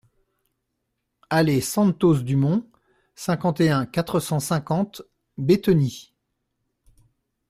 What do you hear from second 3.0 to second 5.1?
cinquante et un, quatre cent cinquante